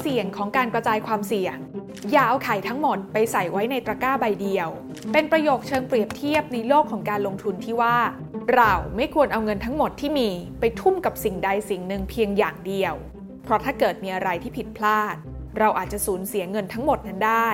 [0.00, 1.56] เสี่ยงของการกระจายความเสี่ยง
[2.12, 4.68] อย่าเอาไข่ทั้งหมดไปใส่ไว้ในตะกร้าใบเดียว
[5.12, 7.96] เป็นประโยคเชิงเปรียบเทียบในโลกของการลงทุนที่ว่า
[8.54, 12.94] เราไม่ควรเอาเงินทั้งหมดที่มีไปทุ่มกับสิ่งใดสิ่งหนึ่งเพียงอย่างเดียว
[13.44, 15.14] เพราะถ้าเกิดมีอะไรที่ผิดพลาด
[15.58, 17.50] เราอาจจะสูญเสียเงินทั้งหมดนั้นได้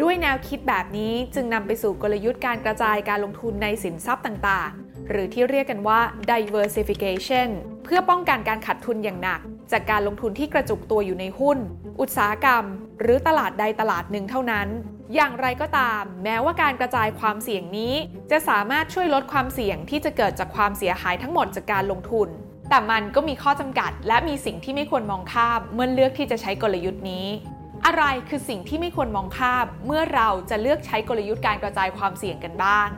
[0.00, 6.00] ด้วยแนวคิดแบบนี้จึงนำไปสู่กลยุทธ์การกระจายการลงทุนในสินทรัพย์ต่างๆ หรือที่เรียกกันว่า
[6.30, 7.48] diversification
[7.84, 9.40] เพื่อป้องกันการขาดทุนอย่างหนัก
[9.72, 11.58] จากการลงทุนที่กระจุกตัวอยู่ในหุ้น
[12.00, 12.64] อุตสาหกรรม
[13.00, 14.68] หรือตลาดใดตลาดหนึ่งเท่านั้น
[15.14, 17.94] อย่างไรก็ตาม แม้ว่าการกระจายความเสี่ยงนี้
[18.30, 22.28] จะสามารถช่วยลดความเสี่ยงที่จะเกิดจากความเสียหายทั้งหมดจากการลงทุน
[22.68, 27.26] แต่มันก็มีข้อจำกัด และมีสิ่งที่ไม่ควรมองข้ามเมื่อเลือกที่จะใช้กลยุทธ์นี้
[27.86, 32.88] อะไรคือสิ่งที่ไม่ควรมองข้ามเมื่อเราจะเลือกใช้กลยุทธ์การกระจายความเสี่ยงกันบ้าง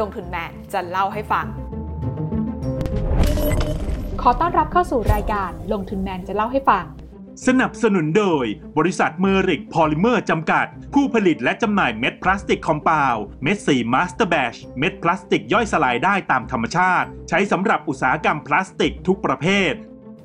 [0.00, 1.46] ลงทุนแมนจะเล่าให้ฟัง
[4.22, 6.84] ขอต้อนรับเข้าสู่รายการลงทุนแมนจะเล่าให้ฟัง
[7.46, 8.44] สนับสนุนโดย
[8.78, 19.72] บริษัทเมอริกพอลิเมอร์จำกัด ผู้ผลิตและจำหน่ายเม็ดพลาสติก compound เม็ดสี masterbatch เม็ดพลาสติกย่อยสลายได้ตามธรรมชาติ ใช้สำหรับอุตสาหกรรมพลาสติกทุกประเภท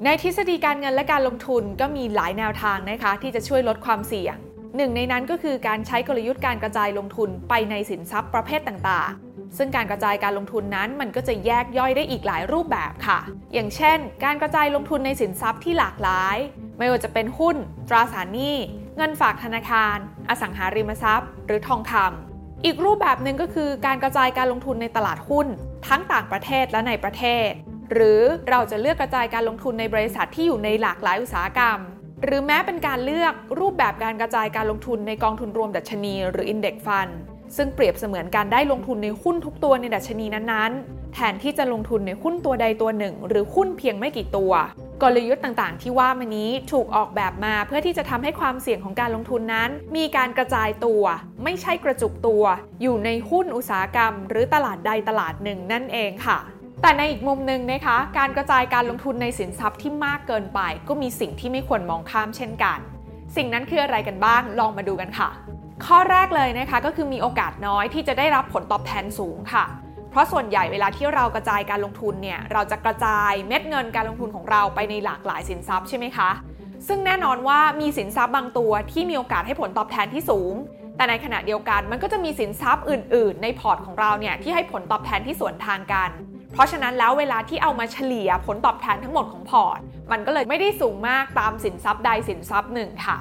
[0.04, 4.36] ในทฤษฎีการเงินและการลงทุนก็มีหลายแนวทางนะคะ ที่จะช่วยลดความเสี่ยง
[4.78, 9.23] หนึ่งในนั้นก็คือการใช้กลยุทธ์การกระจายลงทุนไปในสินทรัพย์ประเภทต่างๆ
[9.58, 13.20] ซึ่งการกระจายการลงทุนนั้นมันก็จะแยกย่อยได้อีกหลายรูปแบบค่ะ
[13.54, 16.38] อย่างเช่น การกระจายลงทุนในสินทรัพย์ที่หลากหลาย
[16.80, 17.56] ไม่ว่าจะเป็นหุ้น
[17.90, 18.56] ตราสารหนี้
[18.98, 19.98] เงินฝากธนาคาร
[20.30, 25.48] อสังหาริมทรัพย์ หรือทองคำอีกรูปแบบหนึ่งก็คือการกระจายการลงทุนในตลาดหุ้น
[25.88, 27.50] ทั้งต่างประเทศและในประเทศ
[27.94, 31.80] หรือเราจะเลือกกระจายการลงทุนในบริษัทที่อยู่ในหลากหลายอุตสาหกรรม
[32.24, 37.14] หรือแม้เป็นการเลือกรูปแบบการกระจายการลงทุนในกองทุนรวมดัชนี หรือ Index Fund
[37.58, 44.54] ซึ่งเปรียบเสมือนการได้ลงทุนในหุ้นทุกตัวในดัชนีนั้นๆ แทนที่จะลงทุนในหุ้นตัวใดตัวหนึ่ง หรือหุ้นเพียงไม่กี่ตัว
[45.02, 51.04] กลยุทธ์ต่างๆ ที่ว่ามานี้ถูกออกแบบมาเพื่อที่จะทำให้ความเสี่ยงของการลงทุนนั้น มีการกระจายตัว
[51.44, 52.44] ไม่ใช่กระจุกตัว
[52.82, 56.38] อยู่ในหุ้นอุตสาหกรรม หรือตลาดใดตลาดหนึ่งนั่นเองค่ะ
[56.82, 62.80] แต่ในอีกมุมหนึ่งนะคะ การกระจายการลงทุนในสินทรัพย์ที่มากเกินไป ก็มีสิ่งที่ไม่ควรมองข้ามเช่นกัน
[63.36, 65.30] สิ่งนั้นคืออะไรกันบ้าง ลองมาดูกันค่ะ
[65.88, 69.66] ข้อแรกเลยนะคะก็คือมีโอกาสน้อยที่จะได้รับผลตอบแทนสูงค่ะ
[70.12, 76.30] เพราะส่วนใหญ่เวลาที่เรากระจายการลงทุนเนี่ยเราจะกระจายเม็ดเงินการลงทุนของเราไปในหลากหลายสินทรัพย์ใช่ไหมคะ
[76.88, 80.54] ซึ่งแน่นอนว่ามีสินทรัพย์บางตัวที่มีโอกาสให้ผลตอบแทนที่สูง
[80.98, 86.10] แต่ในขณะเดียวกันมันก็จะมีสินทรัพย์อื่น ๆ ในพอร์ตของเราเนี่ยที่ให้ผลตอบแทนที่สวนทางกัน
[86.54, 89.80] เพราะฉะนั้นแล้วเวลาที่เอามาเฉลี่ยผลตอบแทนทั้งหมดของพอร์ต
[90.12, 93.18] มันก็เลยไม่ได้สูงมากตามสินทรัพย์ใดสินทรัพย์หนึ่งค่ะ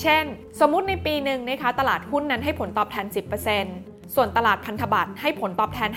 [0.00, 0.24] เช่น
[0.60, 3.06] สมมุติในปีหนึ่งนะคะ ตลาดหุ้นนั้นให้ผลตอบแทน
[3.60, 5.90] 10%ส่วนตลาดพันธบัตรให้ผลตอบแทน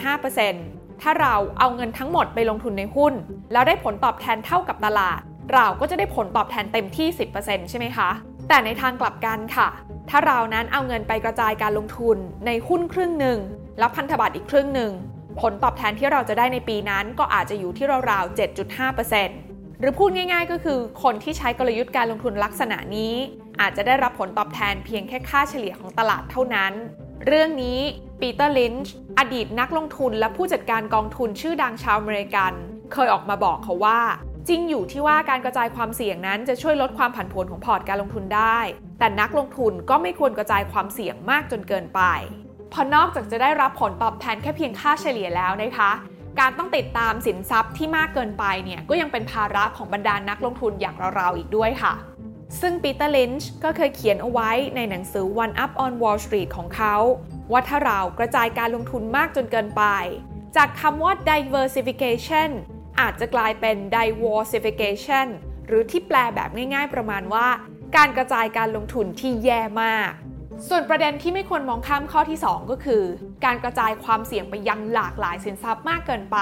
[0.48, 3.14] 5%ถ้าเราเอาเงินทั้งหมดไปลงทุนในหุ้น
[3.52, 5.22] แล้วได้ผลตอบแทนเท่ากับตลาด
[5.54, 7.08] เราก็จะได้ผลตอบแทนเต็มที่
[7.40, 8.10] 10%ใช่ไหมคะ
[8.50, 9.68] แต่ในทางกลับกันค่ะ
[10.10, 13.40] ถ้าเรานั้นเอาเงินไปกระจายการลงทุนในหุ้นครึ่งหนึ่ง
[13.80, 14.92] แล้วพันธบัตรอีกครึ่งหนึ่ง
[15.42, 18.38] ผลตอบแทนที่เราจะได้ในปีนั้นก็อาจจะอยู่ที่ราวๆ
[19.04, 23.14] 7.5%หรือพูดง่ายๆ ก็คือคนที่ใช้กลยุทธ์การลงทุนลักษณะนี้
[23.62, 26.74] อาจจะได้รับผลตอบแทนเพียงแค่ค่าเฉลี่ยของตลาดเท่านั้น
[27.26, 27.80] เรื่องนี้
[28.22, 32.54] ปีเตอร์ลินช์อดีตนักลงทุนและผู้จัดการกองทุนชื่อดังชาวอเมริกัน
[32.94, 34.00] เคยออกมาบอกเขาว่า
[34.48, 38.60] จริงอยู่ที่ว่าการกระจายความเสี่ยงนั้นจะช่วยลดความผันผวนของพอร์ตการลงทุนได้
[39.00, 42.02] แต่นักลงทุนก็ไม่ควรกระจายความเสี่ยงมากจนเกินไป
[42.74, 45.92] พอนอกจากจะได้รับผลตอบแทนแค่เพียงค่าเฉลี่ยแล้วนะคะ
[46.40, 51.94] การต้องติดตามสินทรัพย์ที่มากเกินไปเนี่ยก็ยังเป็นภาระของบรรดานักลงทุนอย่างเราๆอีกด้วยค่ะ
[52.62, 56.96] ซึ่งปีเตอร์ลินช์ก็เคยเขียนเอาไว้ในหนังสือ One Up on Wall Street ของเขา
[57.52, 59.84] ว่าถ้าเรากระจายการลงทุนมากจนเกินไป
[60.56, 62.50] จากคำว่า diversification
[63.00, 65.28] อาจจะกลายเป็น diversification
[65.68, 67.48] หรือที่แปลแบบง่ายๆประมาณว่า
[67.96, 70.12] การกระจายการลงทุนที่แย่มาก
[70.70, 73.04] ส่วนประเด็นที่ไม่ควรมองข้ามข้อที่ 2 ก็คือ
[73.46, 76.38] การกระจายความเสี่ยงไปยังหลากหลายสินทรัพย์มากเกินไป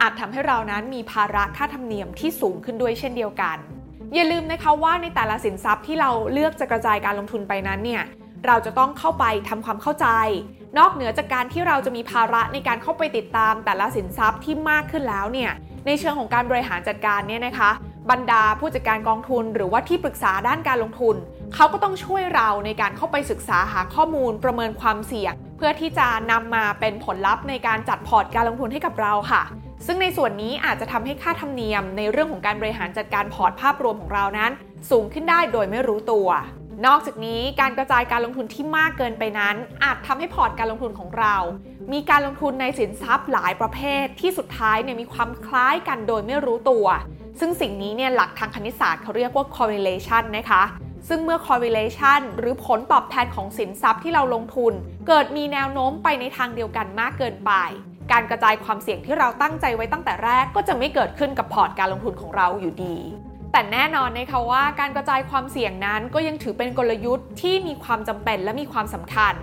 [0.00, 3.56] อาจทำให้เรานั้นมีภาระค่าธรรมเนียมที่สูงขึ้นด้วยเช่นเดียวกัน
[4.14, 8.02] อย่าลืมนะคะว่าในแต่ละสินทรัพย์ที่เราเลือกจะกระจายการลงทุนไปนั้นเนี่ย
[8.46, 10.06] เราจะต้องเข้าไปทำความเข้าใจ
[10.78, 15.50] นอกเหนือจากการที่เราจะมีภาระในการเข้าไปติดตามแต่ละสินทรัพย์ที่มากขึ้นแล้วเนี่ย
[15.86, 17.70] ในเชิงของการบริหารจัดการเนี่ยนะคะ
[18.10, 21.16] บรรดาผู้จัดการกองทุน หรือว่าที่ปรึกษาด้านการลงทุน
[21.54, 29.42] เขาก็ต้องช่วยเราในการเข้าไปศึกษาหาข้อมูลประเมินความเสี่ยง เพื่อที่จะนำมาเป็นผลลัพธ์ในการจัดพอร์ตการลงทุนให้กับเราค่ะ
[29.86, 34.50] ซึ่งในส่วนนี้อาจจะทำให้ค่าธรรมเนียม ในเรื่องของการบริหารจัดการพอร์ตภาพรวมของเรานั้น
[34.90, 36.28] สูงขึ้นได้โดยไม่รู้ตัว
[36.86, 41.36] นอกจากนี้การกระจายการลงทุนที่มากเกินไปนั้น อาจทำให้พอร์ตการลงทุนของเรา
[41.92, 46.86] มีการลงทุนในสินทรัพย์หลายประเภทที่สุดท้ายเนี่ยมีความคล้ายกันโดยไม่รู้ตัว
[47.44, 50.62] ซึ่งสิ่งนี้เนี่ยหลักทางคณิตศาสตร์เขาเรียกว่า correlation นะคะ
[51.08, 54.72] ซึ่งเมื่อ correlation หรือผลตอบแทนของสินทรัพย์ที่เราลงทุน
[55.08, 57.52] เกิดมีแนวโน้มไปในทางเดียวกันมากเกินไป
[58.12, 62.96] การกระจายความเสี่ยงที่เราตั้งใจไว้ตั้งแต่แรกก็จะไม่เกิดขึ้นกับพอร์ตการลงทุนของเราอยู่ดี
[63.52, 69.34] แต่แน่นอนนะคะว่าการกระจายความเสี่ยงนั้นก็ยังถือเป็นกลยุทธ์ที่มีความจำเป็นและมีความสำคัญ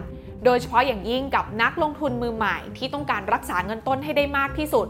[0.46, 4.88] โดยเฉพาะอย่างยิ่งกับนักลงทุนมือใหม่ที่ต้องการรักษาเงินต้นให้ได้มากที่สุด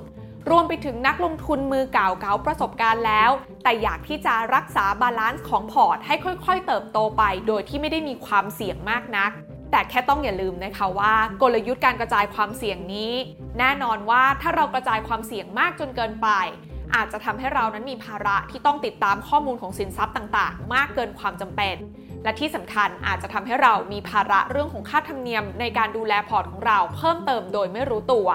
[0.50, 3.30] รวมไปถึงนักลงทุนมือเก่าเก๋าประสบการณ์แล้ว
[3.64, 6.16] แต่อยากที่จะรักษา balance ของพอร์ตให้
[6.46, 9.32] ค่อย ๆ เติบโตไป โดยที่ไม่ได้มีความเสี่ยงมากนัก
[9.72, 13.14] แต่แค่ต้องอย่าลืมนะคะว่ากลยุทธ์การกระจายความเสี่ยงนี้
[13.60, 16.30] แน่นอนว่าถ้าเรากระจายความเสี่ยงมากจนเกินไป
[16.96, 21.76] อาจจะทำให้เรานั้นมีภาระที่ต้องติดตามข้อมูลของสินทรัพย์ต่างๆ มากเกินความจำเป็น
[22.24, 28.28] และที่สำคัญอาจจะทำให้เรามีภาระเรื่องของค่าธรรมเนียมในการดูแลพอร์ตของเราเพิ่มเติมโดยไม่รู้ตัว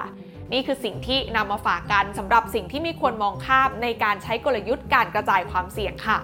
[0.53, 6.19] นี่คือสิ่งที่นำมาฝากกันสำหรับสิ่งที่ไม่ควรมองข้ามในการใช้กลยุทธ์การกระจายความเสี่ยงค่ะ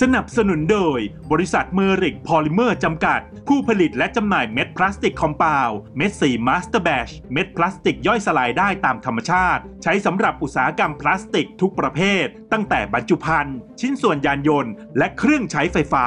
[0.00, 0.98] สนับสนุนโดย
[1.32, 16.06] บริษัทเมอริกพอลิเมอร์จำกัด ผู้ผลิตและจำหน่ายเม็ดพลาสติก compound เม็ดสี masterbatch เม็ดพลาสติกย่อยสลายได้ตามธรรมชาติ ใช้สำหรับอุตสาหกรรมพลาสติกทุกประเภท ตั้งแต่บรรจุภัณฑ์ ชิ้นส่วนยานยนต์ และเครื่องใช้ไฟฟ้า